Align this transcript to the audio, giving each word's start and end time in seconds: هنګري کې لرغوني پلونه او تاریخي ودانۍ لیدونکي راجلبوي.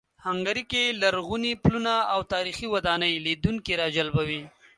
هنګري 0.25 0.63
کې 0.71 0.83
لرغوني 1.01 1.53
پلونه 1.63 1.93
او 2.13 2.19
تاریخي 2.33 2.67
ودانۍ 2.73 3.13
لیدونکي 3.25 3.73
راجلبوي. 3.81 4.41